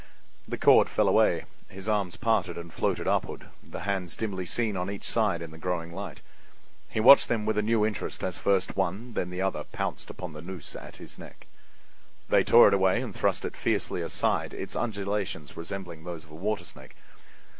The 0.47 0.57
cord 0.57 0.89
fell 0.89 1.07
away; 1.07 1.45
his 1.69 1.87
arms 1.87 2.17
parted 2.17 2.57
and 2.57 2.73
floated 2.73 3.07
upward, 3.07 3.45
the 3.63 3.81
hands 3.81 4.15
dimly 4.15 4.47
seen 4.47 4.75
on 4.75 4.89
each 4.89 5.03
side 5.03 5.43
in 5.43 5.51
the 5.51 5.59
growing 5.59 5.93
light. 5.93 6.21
He 6.89 6.99
watched 6.99 7.27
them 7.29 7.45
with 7.45 7.55
a 7.55 7.61
new 7.61 7.85
interest 7.85 8.23
as 8.23 8.35
first 8.35 8.75
one 8.75 8.95
and 8.95 9.13
then 9.13 9.29
the 9.29 9.43
other 9.43 9.63
pounced 9.65 10.09
upon 10.09 10.33
the 10.33 10.41
noose 10.41 10.75
at 10.75 10.97
his 10.97 11.19
neck. 11.19 11.45
They 12.29 12.43
tore 12.43 12.67
it 12.69 12.73
away 12.73 12.99
and 12.99 13.13
thrust 13.13 13.45
it 13.45 13.55
fiercely 13.55 14.01
aside, 14.01 14.55
its 14.55 14.75
undulations 14.75 15.55
resembling 15.55 16.03
those 16.03 16.23
of 16.23 16.31
a 16.31 16.35
water 16.35 16.63
snake. 16.63 16.95